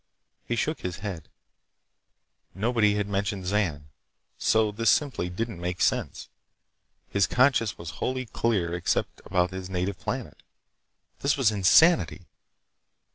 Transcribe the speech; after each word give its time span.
He 0.47 0.55
shook 0.55 0.79
his 0.79 0.97
head. 1.05 1.29
Nobody 2.55 2.95
had 2.95 3.07
mentioned 3.07 3.45
Zan, 3.45 3.89
so 4.39 4.71
this 4.71 4.89
simply 4.89 5.29
didn't 5.29 5.61
make 5.61 5.79
sense. 5.79 6.27
His 7.11 7.27
conscience 7.27 7.77
was 7.77 7.91
wholly 8.01 8.25
clear 8.25 8.73
except 8.73 9.21
about 9.25 9.51
his 9.51 9.69
native 9.69 9.99
planet. 9.99 10.41
This 11.19 11.37
was 11.37 11.51
insanity! 11.51 12.25